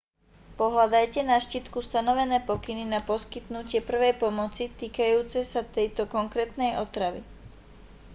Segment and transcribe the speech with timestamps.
[0.59, 7.21] pohľadajte na štítku stanovené pokyny na poskytnutie prvej pomoci týkajúce sa tejto konkrétnej otravy